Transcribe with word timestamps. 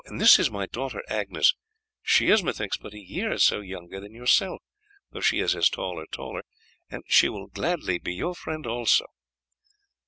"This 0.11 0.39
is 0.39 0.49
my 0.49 0.65
daughter 0.65 1.03
Agnes. 1.09 1.53
She 2.01 2.29
is, 2.31 2.41
methinks, 2.41 2.75
but 2.75 2.95
a 2.95 2.99
year 2.99 3.31
or 3.33 3.37
so 3.37 3.59
younger 3.61 3.99
than 3.99 4.15
yourself, 4.15 4.59
though 5.11 5.19
she 5.21 5.37
is 5.37 5.55
as 5.55 5.69
tall 5.69 5.99
or 5.99 6.07
taller, 6.07 6.41
and 6.89 7.03
she 7.05 7.29
will 7.29 7.45
gladly 7.45 7.99
be 7.99 8.15
your 8.15 8.33
friend 8.33 8.65
also." 8.65 9.05